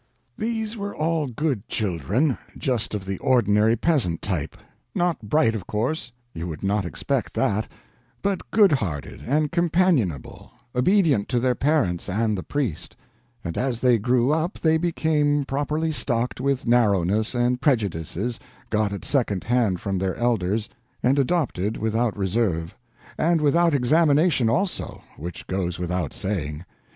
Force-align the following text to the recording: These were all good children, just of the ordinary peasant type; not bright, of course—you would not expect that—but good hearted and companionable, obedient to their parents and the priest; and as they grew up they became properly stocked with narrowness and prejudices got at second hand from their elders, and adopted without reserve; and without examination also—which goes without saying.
These 0.35 0.75
were 0.77 0.95
all 0.95 1.27
good 1.27 1.67
children, 1.69 2.35
just 2.57 2.95
of 2.95 3.05
the 3.05 3.19
ordinary 3.19 3.75
peasant 3.75 4.23
type; 4.23 4.57
not 4.95 5.21
bright, 5.29 5.53
of 5.53 5.67
course—you 5.67 6.47
would 6.47 6.63
not 6.63 6.87
expect 6.87 7.35
that—but 7.35 8.49
good 8.49 8.71
hearted 8.71 9.21
and 9.27 9.51
companionable, 9.51 10.53
obedient 10.75 11.29
to 11.29 11.39
their 11.39 11.53
parents 11.53 12.09
and 12.09 12.35
the 12.35 12.41
priest; 12.41 12.95
and 13.43 13.55
as 13.59 13.79
they 13.79 13.99
grew 13.99 14.31
up 14.31 14.57
they 14.57 14.77
became 14.77 15.45
properly 15.45 15.91
stocked 15.91 16.41
with 16.41 16.65
narrowness 16.65 17.35
and 17.35 17.61
prejudices 17.61 18.39
got 18.71 18.91
at 18.91 19.05
second 19.05 19.43
hand 19.43 19.79
from 19.79 19.99
their 19.99 20.15
elders, 20.15 20.67
and 21.03 21.19
adopted 21.19 21.77
without 21.77 22.17
reserve; 22.17 22.75
and 23.19 23.39
without 23.39 23.75
examination 23.75 24.49
also—which 24.49 25.45
goes 25.45 25.77
without 25.77 26.11
saying. 26.11 26.65